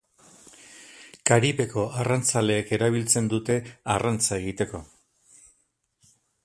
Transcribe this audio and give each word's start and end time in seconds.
Karibeko 1.31 1.83
arrantzaleek 2.05 2.73
erabiltzen 2.79 3.31
dute 3.35 3.59
arrantza 3.97 4.43
egiteko. 4.43 4.85